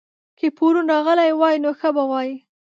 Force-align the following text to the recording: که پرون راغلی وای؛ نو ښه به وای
که 0.39 0.47
پرون 0.57 0.85
راغلی 0.93 1.31
وای؛ 1.39 1.55
نو 1.63 1.71
ښه 1.79 1.89
به 1.95 2.03
وای 2.11 2.29